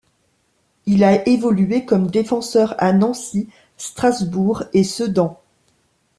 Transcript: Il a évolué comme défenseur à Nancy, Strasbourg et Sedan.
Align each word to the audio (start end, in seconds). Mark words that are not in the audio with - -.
Il 0.87 1.03
a 1.03 1.27
évolué 1.29 1.85
comme 1.85 2.07
défenseur 2.09 2.73
à 2.79 2.91
Nancy, 2.91 3.49
Strasbourg 3.77 4.63
et 4.73 4.83
Sedan. 4.83 5.39